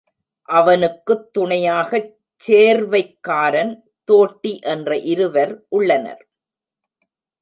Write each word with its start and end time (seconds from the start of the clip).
அவனுக்குத் 0.49 1.33
துணையாகச் 1.33 2.09
சேர்வைக்காரன், 2.41 3.73
தோட்டி 4.09 4.59
என்ற 4.65 4.97
இருவர் 5.05 5.53
உள்ளனர். 5.69 6.23